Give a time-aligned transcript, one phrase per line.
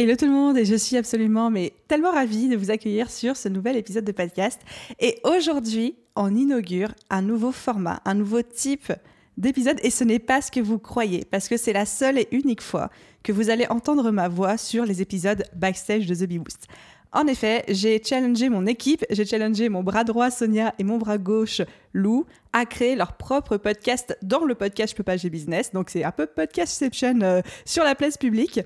[0.00, 3.36] Hello tout le monde et je suis absolument mais tellement ravie de vous accueillir sur
[3.36, 4.58] ce nouvel épisode de podcast.
[4.98, 8.94] Et aujourd'hui, on inaugure un nouveau format, un nouveau type
[9.36, 12.28] d'épisode et ce n'est pas ce que vous croyez parce que c'est la seule et
[12.30, 12.88] unique fois
[13.22, 16.66] que vous allez entendre ma voix sur les épisodes backstage de The Bee Boost.
[17.12, 21.18] En effet, j'ai challengé mon équipe, j'ai challengé mon bras droit Sonia et mon bras
[21.18, 21.60] gauche
[21.92, 25.72] Lou à créer leur propre podcast dans le podcast Je peux pas j'ai business.
[25.72, 28.60] Donc c'est un peu podcastception euh, sur la place publique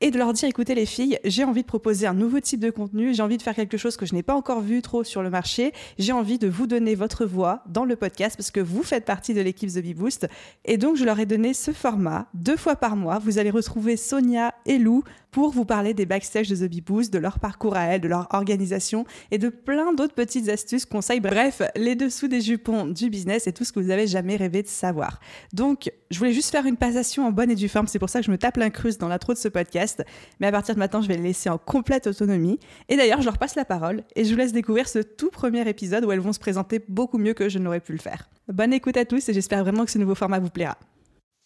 [0.00, 2.70] et de leur dire écoutez les filles, j'ai envie de proposer un nouveau type de
[2.70, 5.22] contenu, j'ai envie de faire quelque chose que je n'ai pas encore vu trop sur
[5.22, 8.82] le marché, j'ai envie de vous donner votre voix dans le podcast parce que vous
[8.82, 10.28] faites partie de l'équipe The Bee Boost
[10.64, 13.18] et donc je leur ai donné ce format deux fois par mois.
[13.18, 15.02] Vous allez retrouver Sonia et Lou
[15.38, 18.26] pour vous parler des backstage de The Bee de leur parcours à elles, de leur
[18.34, 23.46] organisation et de plein d'autres petites astuces, conseils, bref, les dessous des jupons du business
[23.46, 25.20] et tout ce que vous avez jamais rêvé de savoir.
[25.52, 28.18] Donc, je voulais juste faire une passation en bonne et due forme, c'est pour ça
[28.18, 30.02] que je me tape l'incruste dans l'intro de ce podcast,
[30.40, 32.58] mais à partir de maintenant, je vais les laisser en complète autonomie.
[32.88, 35.68] Et d'ailleurs, je leur passe la parole et je vous laisse découvrir ce tout premier
[35.68, 38.28] épisode où elles vont se présenter beaucoup mieux que je n'aurais pu le faire.
[38.52, 40.76] Bonne écoute à tous et j'espère vraiment que ce nouveau format vous plaira.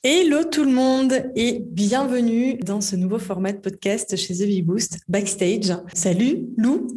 [0.05, 4.61] Hello tout le monde et bienvenue dans ce nouveau format de podcast chez The Bee
[4.61, 5.77] Boost Backstage.
[5.95, 6.89] Salut Lou.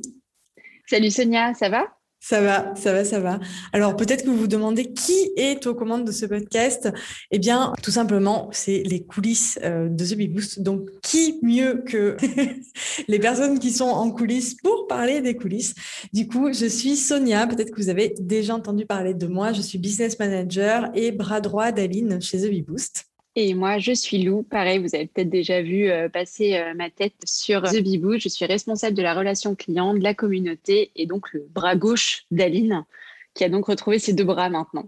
[0.87, 1.85] Salut Sonia, ça va?
[2.19, 3.39] Ça va, ça va, ça va.
[3.71, 6.91] Alors peut-être que vous vous demandez qui est aux commandes de ce podcast.
[7.29, 10.61] Eh bien, tout simplement, c'est les coulisses euh, de The Bee Boost.
[10.61, 12.17] Donc, qui mieux que
[13.07, 15.75] les personnes qui sont en coulisses pour parler des coulisses?
[16.13, 17.45] Du coup, je suis Sonia.
[17.47, 19.53] Peut-être que vous avez déjà entendu parler de moi.
[19.53, 23.05] Je suis business manager et bras droit d'Aline chez The Bee Boost.
[23.37, 24.43] Et moi, je suis Lou.
[24.43, 28.17] Pareil, vous avez peut-être déjà vu euh, passer euh, ma tête sur The Bibou.
[28.17, 32.25] Je suis responsable de la relation client, de la communauté et donc le bras gauche
[32.31, 32.85] d'Aline,
[33.33, 34.87] qui a donc retrouvé ses deux bras maintenant.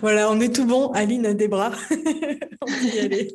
[0.00, 0.88] Voilà, on est tout bon.
[0.92, 1.72] Aline a des bras.
[1.90, 3.34] on peut y aller.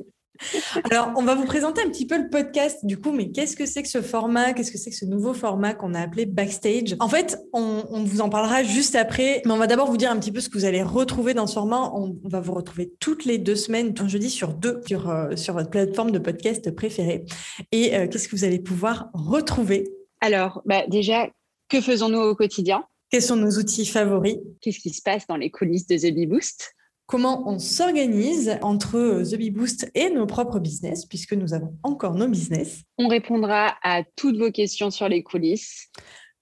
[0.92, 2.86] Alors, on va vous présenter un petit peu le podcast.
[2.86, 4.54] Du coup, mais qu'est-ce que c'est que ce format?
[4.54, 6.96] Qu'est-ce que c'est que ce nouveau format qu'on a appelé Backstage?
[7.00, 10.20] En fait, on, vous en parlera juste après, mais on va d'abord vous dire un
[10.20, 11.92] petit peu ce que vous allez retrouver dans ce format.
[11.94, 15.54] On, va vous retrouver toutes les deux semaines, un jeudi sur deux, sur, euh, sur
[15.54, 17.26] votre plateforme de podcast préférée.
[17.72, 19.86] Et euh, qu'est-ce que vous allez pouvoir retrouver?
[20.22, 21.30] Alors, bah, déjà,
[21.70, 22.84] que faisons-nous au quotidien?
[23.10, 24.38] Quels sont nos outils favoris?
[24.62, 26.76] Qu'est-ce qui se passe dans les coulisses de The Bee Boost?
[27.06, 32.16] Comment on s'organise entre The Bee Boost et nos propres business, puisque nous avons encore
[32.16, 32.82] nos business.
[32.98, 35.90] On répondra à toutes vos questions sur les coulisses.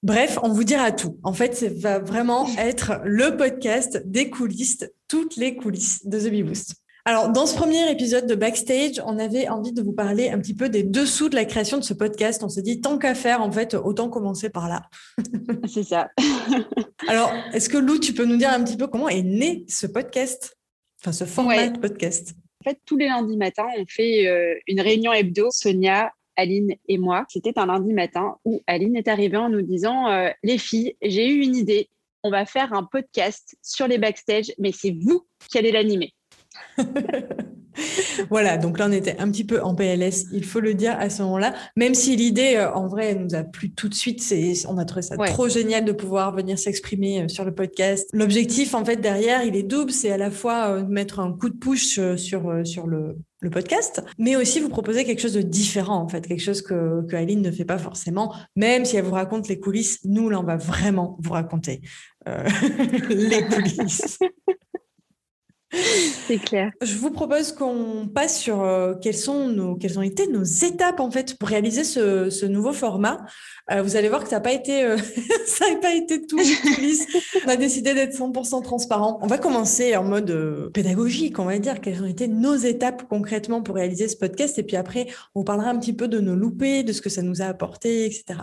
[0.04, 1.18] Bref, on vous dira tout.
[1.24, 6.30] En fait, ça va vraiment être le podcast des coulisses, toutes les coulisses de The
[6.30, 6.83] Bee Boost.
[7.06, 10.56] Alors, dans ce premier épisode de Backstage, on avait envie de vous parler un petit
[10.56, 12.44] peu des dessous de la création de ce podcast.
[12.44, 14.84] On s'est dit, tant qu'à faire, en fait, autant commencer par là.
[15.68, 16.12] C'est ça.
[17.10, 19.86] Alors, est-ce que Lou, tu peux nous dire un petit peu comment est né ce
[19.86, 20.58] podcast?
[21.02, 22.36] Enfin, ce format de podcast?
[22.62, 26.98] En fait, tous les lundis matins, on fait euh, une réunion hebdo, Sonia, Aline et
[26.98, 27.26] moi.
[27.28, 31.28] C'était un lundi matin où Aline est arrivée en nous disant euh, Les filles, j'ai
[31.28, 31.90] eu une idée.
[32.24, 36.14] On va faire un podcast sur les backstage, mais c'est vous qui allez l'animer.
[38.30, 41.10] voilà, donc là on était un petit peu en PLS, il faut le dire à
[41.10, 44.54] ce moment-là, même si l'idée euh, en vrai nous a plu tout de suite, c'est
[44.68, 48.10] on a trouvé ça trop génial de pouvoir venir s'exprimer euh, sur le podcast.
[48.14, 51.50] L'objectif en fait derrière, il est double, c'est à la fois euh, mettre un coup
[51.50, 55.98] de push sur sur le le podcast, mais aussi vous proposer quelque chose de différent,
[55.98, 59.12] en fait, quelque chose que, que Aline ne fait pas forcément, même si elle vous
[59.12, 61.82] raconte les coulisses, nous, là, on va vraiment vous raconter
[62.26, 64.18] les coulisses.
[66.28, 66.72] C'est clair.
[66.82, 71.00] Je vous propose qu'on passe sur euh, quelles, sont nos, quelles ont été nos étapes
[71.00, 73.26] en fait pour réaliser ce, nouveau format.
[73.72, 74.98] Euh, vous allez voir que ça n'a pas été euh,
[75.48, 76.40] ça n'a pas été tout
[77.46, 79.20] On a décidé d'être 100% transparent.
[79.22, 83.62] On va commencer en mode pédagogique, on va dire quelles ont été nos étapes concrètement
[83.62, 84.60] pour réaliser ce podcast?
[84.60, 87.22] Et puis après on parlera un petit peu de nos loupés, de ce que ça
[87.22, 88.40] nous a apporté, etc.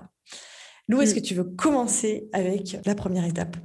[0.88, 1.14] Lou, est-ce mm.
[1.14, 3.56] que tu veux commencer avec la première étape?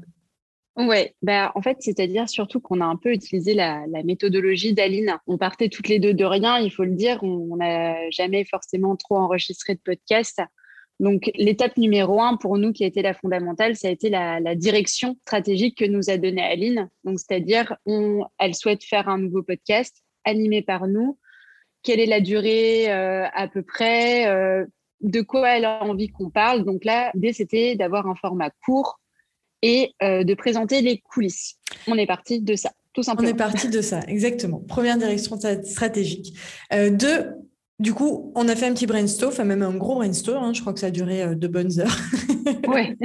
[0.77, 5.17] Oui, bah, en fait, c'est-à-dire surtout qu'on a un peu utilisé la, méthodologie d'Aline.
[5.25, 7.23] On partait toutes les deux de rien, il faut le dire.
[7.23, 10.41] On n'a jamais forcément trop enregistré de podcast.
[10.99, 14.55] Donc, l'étape numéro un pour nous, qui a été la fondamentale, ça a été la,
[14.55, 16.89] direction stratégique que nous a donnée Aline.
[17.05, 17.77] Donc, c'est-à-dire,
[18.37, 21.17] elle souhaite faire un nouveau podcast animé par nous,
[21.83, 24.65] quelle est la durée à peu près,
[25.01, 26.65] de quoi elle a envie qu'on parle?
[26.65, 28.99] Donc là, l'idée, c'était d'avoir un format court
[29.65, 31.55] et de présenter les coulisses.
[31.87, 32.71] On est parti de ça.
[32.93, 33.27] Tout simplement.
[33.27, 34.59] On est parti de ça, exactement.
[34.59, 36.33] Première direction stratégique.
[36.71, 37.31] deux,
[37.79, 40.43] du coup, on a fait un petit brainstorm, enfin même un gros brainstorm.
[40.43, 41.97] Hein, je crois que ça a duré euh, de bonnes heures.
[42.67, 42.95] ouais.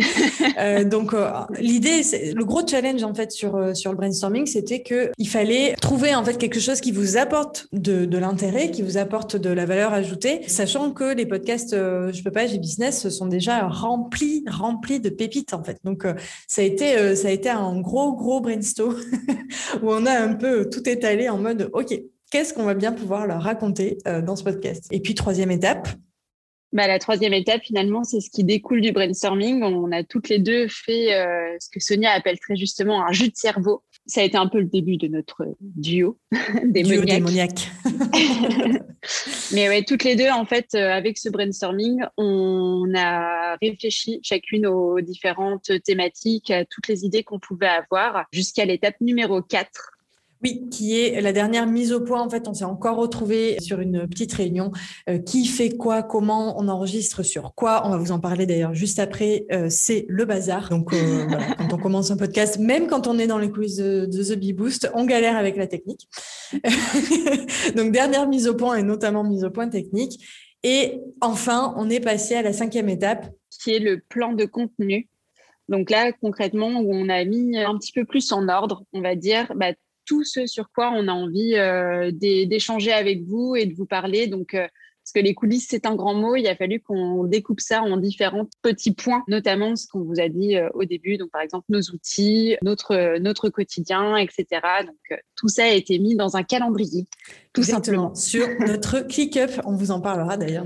[0.58, 1.28] euh, donc euh,
[1.58, 2.02] l'idée,
[2.34, 6.14] le gros challenge en fait sur euh, sur le brainstorming, c'était que il fallait trouver
[6.14, 9.66] en fait quelque chose qui vous apporte de, de l'intérêt, qui vous apporte de la
[9.66, 15.00] valeur ajoutée, sachant que les podcasts Je peux pas, j'ai business sont déjà remplis remplis
[15.00, 15.78] de pépites en fait.
[15.82, 16.06] Donc
[16.46, 18.94] ça a été ça a été un gros gros brainstorm
[19.82, 23.26] où on a un peu tout étalé en mode ok qu'est-ce qu'on va bien pouvoir
[23.26, 24.86] leur raconter euh, dans ce podcast?
[24.90, 25.88] Et puis, troisième étape?
[26.72, 29.62] Bah, La troisième étape, finalement, c'est ce qui découle du brainstorming.
[29.64, 33.28] On a toutes les deux fait euh, ce que Sonia appelle très justement un jus
[33.28, 33.82] de cerveau.
[34.06, 36.18] Ça a été un peu le début de notre duo
[36.64, 36.72] démoniaque.
[36.72, 37.70] Duo démoniaque.
[39.52, 44.66] Mais ouais, toutes les deux, en fait, euh, avec ce brainstorming, on a réfléchi chacune
[44.66, 49.68] aux différentes thématiques, à toutes les idées qu'on pouvait avoir, jusqu'à l'étape numéro 4,
[50.42, 52.22] oui, qui est la dernière mise au point.
[52.22, 54.72] En fait, on s'est encore retrouvé sur une petite réunion.
[55.08, 58.74] Euh, qui fait quoi Comment on enregistre sur quoi On va vous en parler d'ailleurs
[58.74, 59.44] juste après.
[59.52, 60.70] Euh, c'est le bazar.
[60.70, 61.26] Donc, euh,
[61.58, 64.54] quand on commence un podcast, même quand on est dans les quiz de, The Bee
[64.54, 66.08] Boost, on galère avec la technique.
[67.76, 70.24] Donc, dernière mise au point et notamment mise au point technique.
[70.62, 73.28] Et enfin, on est passé à la cinquième étape.
[73.62, 75.08] Qui est le plan de contenu.
[75.68, 79.14] Donc là, concrètement, où on a mis un petit peu plus en ordre, on va
[79.14, 79.72] dire, bah,
[80.10, 84.26] tout ce sur quoi on a envie euh, d'échanger avec vous et de vous parler.
[84.26, 84.66] Donc, euh,
[85.02, 87.96] parce que les coulisses, c'est un grand mot, il a fallu qu'on découpe ça en
[87.96, 91.66] différents petits points, notamment ce qu'on vous a dit euh, au début, donc par exemple
[91.68, 94.46] nos outils, notre, notre quotidien, etc.
[94.86, 97.06] Donc tout ça a été mis dans un calendrier,
[97.52, 98.14] tout simplement.
[98.14, 100.64] Sur notre ClickUp, on vous en parlera d'ailleurs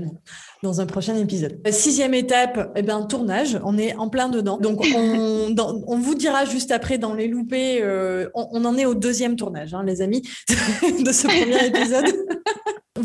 [0.61, 1.59] dans un prochain épisode.
[1.71, 3.59] Sixième étape, eh ben, tournage.
[3.63, 4.57] On est en plein dedans.
[4.57, 5.55] Donc, on,
[5.87, 9.73] on vous dira juste après dans les loupés, euh, on, en est au deuxième tournage,
[9.73, 12.05] hein, les amis, de ce premier épisode.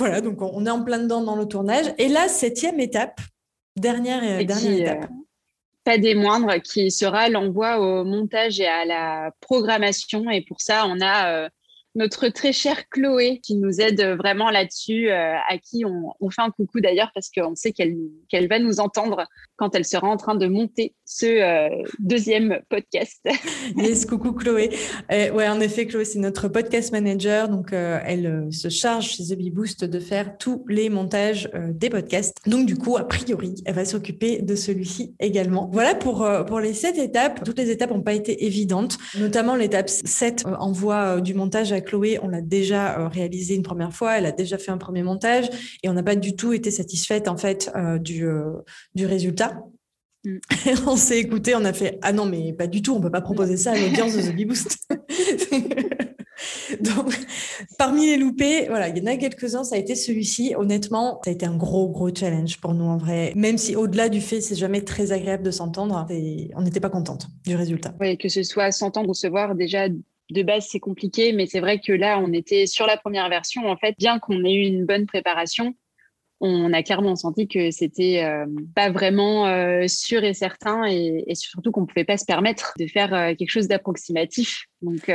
[0.01, 1.93] Voilà, donc on est en plein dedans dans le tournage.
[1.99, 3.21] Et la septième étape,
[3.77, 5.11] dernière, et dernière étape.
[5.11, 5.15] Euh,
[5.85, 10.31] pas des moindres, qui sera l'envoi au montage et à la programmation.
[10.31, 11.49] Et pour ça, on a euh,
[11.95, 16.51] notre très chère Chloé qui nous aide vraiment là-dessus, euh, à qui on, fait un
[16.51, 17.97] coucou d'ailleurs parce qu'on sait qu'elle
[18.29, 19.27] qu'elle va nous entendre
[19.57, 23.21] quand elle sera en train de monter ce euh, deuxième podcast.
[23.77, 24.71] yes, coucou Chloé.
[25.11, 27.49] Euh, ouais, en effet, Chloé, c'est notre podcast manager.
[27.49, 32.37] Donc, elle se charge chez The Bee Boost de faire tous les montages des podcasts.
[32.47, 35.69] Donc, du coup, a priori, elle va s'occuper de celui-ci également.
[35.73, 37.43] Voilà pour, pour les sept étapes.
[37.45, 42.19] Toutes les étapes n'ont pas été évidentes, notamment l'étape 7, envoi du montage à Chloé,
[42.23, 45.49] on l'a déjà euh, réalisé une première fois, elle a déjà fait un premier montage
[45.83, 48.53] et on n'a pas du tout été satisfaite en fait euh, du, euh,
[48.95, 49.63] du résultat.
[50.25, 50.39] Mm.
[50.87, 53.23] on s'est écouté, on a fait ah non mais pas du tout, on peut pas
[53.23, 54.77] proposer ça à l'audience de The Bee Boost.
[56.81, 57.19] Donc,
[57.79, 60.55] parmi les loupés, voilà, il y en a quelques-uns, ça a été celui-ci.
[60.57, 63.33] Honnêtement, ça a été un gros, gros challenge pour nous en vrai.
[63.37, 66.07] Même si au-delà du fait, c'est jamais très agréable de s'entendre,
[66.55, 67.95] on n'était pas contente du résultat.
[68.01, 69.89] Oui, que ce soit s'entendre ou se voir, déjà,
[70.33, 73.67] de base, c'est compliqué, mais c'est vrai que là, on était sur la première version.
[73.67, 75.75] En fait, bien qu'on ait eu une bonne préparation,
[76.41, 81.71] on a clairement senti que c'était euh, pas vraiment euh, sûr et certain, et, surtout
[81.71, 84.65] qu'on pouvait pas se permettre de faire euh, quelque chose d'approximatif.
[84.81, 85.13] Donc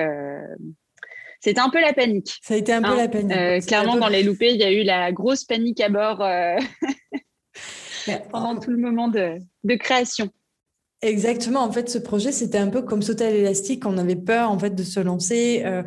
[1.40, 2.38] c'était un peu la panique.
[2.44, 2.98] Ça a été un peu hein.
[2.98, 3.66] la panique.
[3.66, 6.20] clairement, dans les loupés, il y a eu la grosse panique à bord
[8.32, 10.30] pendant tout le moment de création.
[11.02, 11.62] Exactement.
[11.62, 13.86] En fait, ce projet, c'était un peu comme sauter à l'élastique.
[13.86, 15.62] On avait peur, en fait, de se lancer.
[15.66, 15.84] Euh,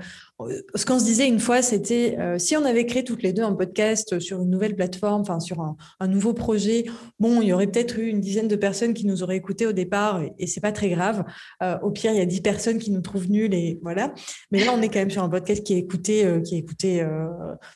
[0.75, 3.43] ce qu'on se disait une fois, c'était euh, si on avait créé toutes les deux
[3.43, 6.85] un podcast sur une nouvelle plateforme, enfin sur un, nouveau projet,
[7.19, 9.73] bon, il y aurait peut-être eu une dizaine de personnes qui nous auraient écouté au
[9.73, 11.25] départ, et, c'est pas très grave.
[11.63, 14.15] Euh, au pire, il y a dix personnes qui nous trouvent nuls, et voilà.
[14.53, 17.05] Mais là, on est quand même sur un podcast qui est écouté, qui est écouté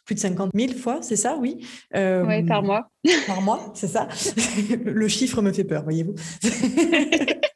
[0.04, 2.90] plus de 50 000 fois, c'est ça, oui Oui, par mois.
[3.26, 4.09] Par mois, c'est ça.
[4.85, 6.14] Le chiffre me fait peur, voyez-vous.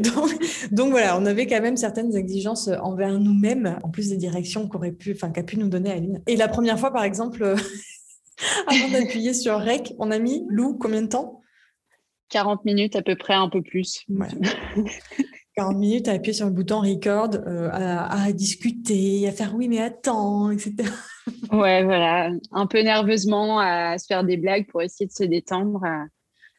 [0.72, 4.92] donc, voilà, on avait quand même certaines exigences envers nous-mêmes, en plus des directions qu'aurait
[4.92, 6.22] pu, enfin, qu'a pu nous donner Aline.
[6.26, 7.42] Et la première fois, par exemple,
[8.66, 11.42] avant d'appuyer sur REC, on a mis Lou combien de temps?
[12.30, 14.04] 40 minutes à peu près, un peu plus.
[15.56, 19.80] 40 minutes à appuyer sur le bouton record, euh, à, discuter, à faire oui mais
[19.80, 20.88] attends, etc.
[21.52, 25.82] ouais, voilà, un peu nerveusement à se faire des blagues pour essayer de se détendre.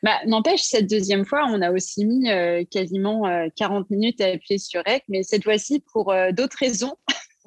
[0.01, 3.23] Bah, N'empêche, cette deuxième fois, on a aussi mis euh, quasiment
[3.55, 6.95] 40 euh, minutes à appuyer sur REC, mais cette fois-ci pour euh, d'autres raisons.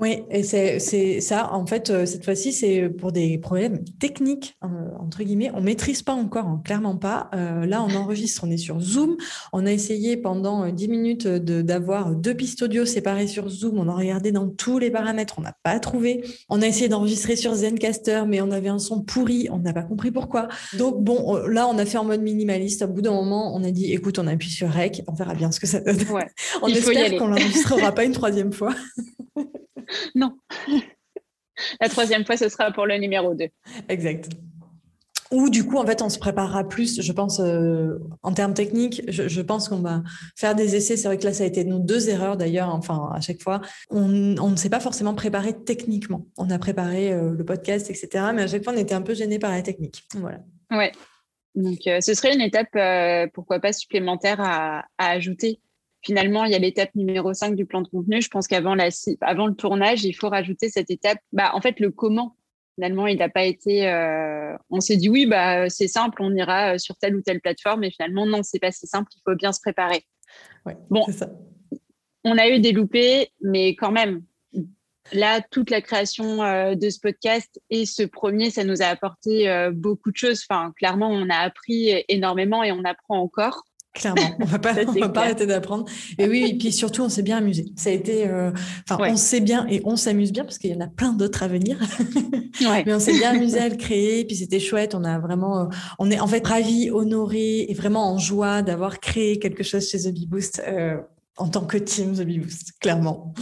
[0.01, 1.53] Oui, et c'est ça.
[1.53, 4.69] En fait, euh, cette fois-ci, c'est pour des problèmes techniques, euh,
[4.99, 5.51] entre guillemets.
[5.55, 7.29] On ne maîtrise pas encore, hein, clairement pas.
[7.35, 9.17] Euh, là, on enregistre, on est sur Zoom.
[9.53, 13.79] On a essayé pendant 10 minutes d'avoir deux pistes audio séparées sur Zoom.
[13.79, 16.25] On a regardé dans tous les paramètres, on n'a pas trouvé.
[16.49, 19.83] On a essayé d'enregistrer sur Zencaster, mais on avait un son pourri, on n'a pas
[19.83, 20.49] compris pourquoi.
[20.79, 22.83] Donc, bon, là, on a fait en mode minimaliste.
[22.83, 25.53] Au bout d'un moment, on a dit, écoute, on appuie sur Rec, on verra bien
[25.53, 25.99] ce que ça donne.
[26.63, 28.75] on espère qu'on l'enregistrera pas une troisième fois.
[30.15, 30.37] non.
[31.81, 33.47] La troisième fois, ce sera pour le numéro 2.
[33.89, 34.29] Exact.
[35.31, 39.03] Ou du coup, en fait, on se préparera plus, je pense, euh, en termes techniques.
[39.09, 40.03] Je, pense qu'on va
[40.37, 40.99] faire des essais.
[40.99, 43.63] C'est vrai que là, ça a été nos deux erreurs d'ailleurs, enfin, à chaque fois.
[43.89, 46.27] On, ne s'est pas forcément préparé techniquement.
[46.37, 48.27] On a préparé euh, le podcast, etc.
[48.35, 50.03] Mais à chaque fois, on était un peu gêné par la technique.
[50.17, 50.41] Voilà.
[50.71, 50.93] Ouais.
[51.55, 55.61] Donc, euh, ce serait une étape, pourquoi pas, supplémentaire à ajouter
[56.03, 58.21] finalement, il y a l'étape numéro 5 du plan de contenu.
[58.21, 58.77] Je pense qu'avant
[59.21, 61.19] avant le tournage, il faut rajouter cette étape.
[61.33, 62.37] Bah, en fait, le comment.
[62.75, 63.89] Finalement, il n'a pas été.
[63.89, 67.41] Euh, on s'est dit oui, bah, c'est simple, on ira euh, sur telle ou telle
[67.41, 67.85] plateforme.
[67.85, 69.11] Et finalement, non, c'est pas si simple.
[69.15, 70.05] Il faut bien se préparer.
[70.91, 71.05] bon,
[72.25, 74.23] on a eu des loupés, mais quand même,
[75.13, 79.71] là, toute la création euh, de ce podcast et ce premier, ça nous a apporté
[79.75, 80.43] beaucoup de choses.
[80.49, 83.65] Enfin, clairement, on a appris énormément et on apprend encore.
[83.95, 85.85] Clairement, on va pas, va pas arrêter d'apprendre.
[86.19, 87.67] Et oui, et puis surtout, on s'est bien amusé.
[87.77, 88.51] Ça a été, euh,
[88.89, 91.43] enfin, on sait bien et on s'amuse bien parce qu'il y en a plein d'autres
[91.43, 91.79] à venir.
[92.61, 94.25] Mais on s'est bien amusé à le créer.
[94.25, 94.95] Puis c'était chouette.
[94.95, 95.67] On a vraiment, euh,
[95.99, 99.99] on est en fait ravis, honorés et vraiment en joie d'avoir créé quelque chose chez
[99.99, 100.97] The Bee Boost euh,
[101.37, 103.35] en tant que team The Bee Boost, clairement.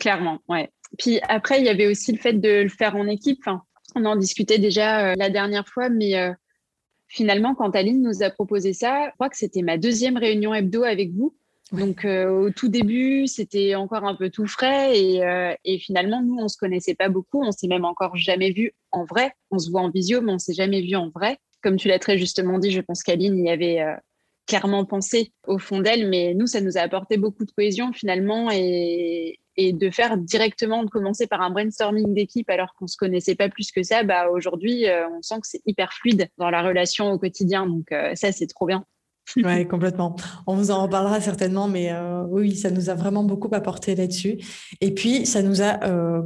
[0.00, 0.68] Clairement, ouais.
[0.98, 3.44] Puis après, il y avait aussi le fait de le faire en équipe.
[3.94, 6.14] on en discutait déjà la dernière fois, mais
[7.08, 10.84] finalement, quand Aline nous a proposé ça, je crois que c'était ma deuxième réunion hebdo
[10.84, 11.34] avec vous.
[11.72, 16.22] Donc euh, au tout début, c'était encore un peu tout frais et, euh, et finalement,
[16.22, 17.42] nous, on se connaissait pas beaucoup.
[17.42, 19.32] On s'est même encore jamais vu en vrai.
[19.50, 21.38] On se voit en visio, mais on s'est jamais vu en vrai.
[21.62, 23.94] Comme tu l'as très justement dit, je pense qu'Aline y avait euh,
[24.46, 28.48] clairement pensé au fond d'elle, mais nous, ça nous a apporté beaucoup de cohésion finalement
[28.52, 33.34] et, et de faire directement, de commencer par un brainstorming d'équipe alors qu'on se connaissait
[33.34, 36.62] pas plus que ça, bah aujourd'hui, euh, on sent que c'est hyper fluide dans la
[36.62, 37.66] relation au quotidien.
[37.66, 38.84] Donc euh, ça, c'est trop bien.
[39.36, 40.14] Oui, complètement.
[40.46, 44.38] On vous en reparlera certainement, mais euh, oui, ça nous a vraiment beaucoup apporté là-dessus.
[44.80, 45.74] Et puis, ça nous a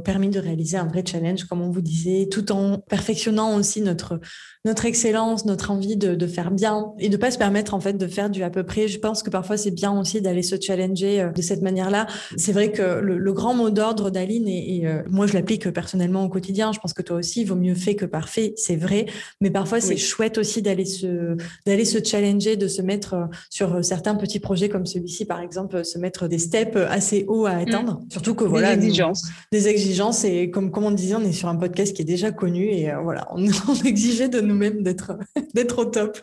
[0.03, 4.19] permis de réaliser un vrai challenge, comme on vous disait, tout en perfectionnant aussi notre
[4.63, 7.93] notre excellence, notre envie de, de faire bien et de pas se permettre en fait
[7.93, 8.87] de faire du à peu près.
[8.87, 12.05] Je pense que parfois c'est bien aussi d'aller se challenger euh, de cette manière-là.
[12.37, 16.23] C'est vrai que le, le grand mot d'ordre d'Aline et, euh, moi je l'applique personnellement
[16.25, 16.71] au quotidien.
[16.73, 19.07] Je pense que toi aussi, il vaut mieux fait que parfait, c'est vrai.
[19.39, 23.83] Mais parfois c'est chouette aussi d'aller se d'aller se challenger, de se mettre euh, sur
[23.83, 27.93] certains petits projets comme celui-ci par exemple, se mettre des steps assez hauts à atteindre.
[27.93, 28.11] Mm.
[28.11, 31.47] Surtout que voilà des exigences, des exigences et comme comme on disait, on est sur
[31.47, 35.17] un podcast qui est déjà connu et voilà, on, on exigeait de nous-mêmes d'être
[35.53, 36.19] d'être au top.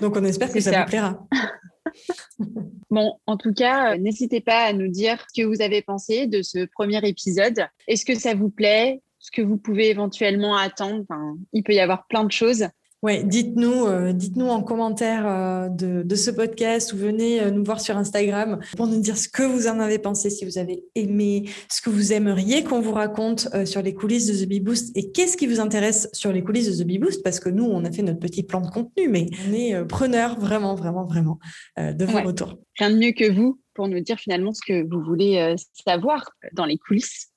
[0.00, 1.26] Donc on espère que ça, vous plaira.
[2.90, 6.26] Bon, en tout cas, euh, n'hésitez pas à nous dire ce que vous avez pensé
[6.26, 7.66] de ce premier épisode.
[7.86, 9.02] Est-ce que ça vous plaît?
[9.18, 11.04] Ce que vous pouvez éventuellement attendre?
[11.52, 12.66] Il peut y avoir plein de choses.
[13.04, 17.80] Oui, dites-nous, euh, dites-nous en commentaire euh, de, ce podcast ou venez euh, nous voir
[17.80, 21.48] sur Instagram pour nous dire ce que vous en avez pensé, si vous avez aimé,
[21.70, 25.12] ce que vous aimeriez qu'on vous raconte sur les coulisses de The Bee Boost et
[25.12, 27.84] qu'est-ce qui vous intéresse sur les coulisses de The Bee Boost parce que nous, on
[27.84, 31.38] a fait notre petit plan de contenu, mais on est preneurs vraiment, vraiment, vraiment
[31.76, 32.58] de vos retours.
[32.80, 35.54] Rien de mieux que vous pour nous dire finalement ce que vous voulez
[35.86, 37.28] savoir dans les coulisses.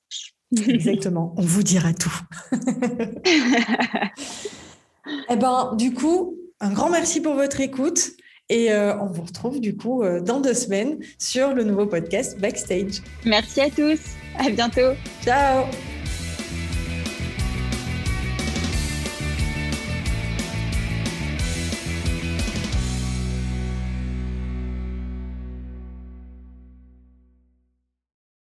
[0.66, 2.12] Exactement, on vous dira tout.
[5.30, 8.12] Eh ben, du coup, un grand merci pour votre écoute.
[8.48, 12.38] Et euh, on vous retrouve du coup euh, dans deux semaines sur le nouveau podcast
[12.38, 13.00] Backstage.
[13.24, 14.00] Merci à tous.
[14.38, 14.92] À bientôt.
[15.24, 15.64] Ciao.